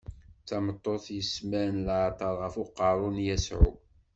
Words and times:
D 0.43 0.45
tameṭṭut 0.47 1.05
yesmaren 1.15 1.77
leɛṭer 1.87 2.33
ɣef 2.41 2.55
uqerru 2.63 3.09
n 3.11 3.17
Yasuɛ. 3.27 3.69